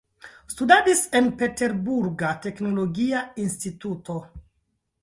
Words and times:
Studadis 0.53 1.03
en 1.19 1.27
Peterburga 1.41 2.33
teknologia 2.47 3.23
instituto. 3.47 4.19